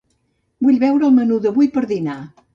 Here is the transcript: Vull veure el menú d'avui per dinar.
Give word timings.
Vull 0.67 0.79
veure 0.85 1.07
el 1.09 1.13
menú 1.19 1.39
d'avui 1.45 1.71
per 1.79 1.87
dinar. 1.95 2.19